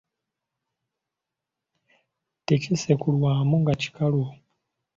[2.45, 4.23] Tekisekulwamu nga kikalu.